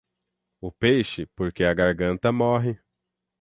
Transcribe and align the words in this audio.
O 0.59 0.71
peixe, 0.71 1.27
porque 1.35 1.63
a 1.63 1.75
garganta 1.75 2.31
morre. 2.31 2.79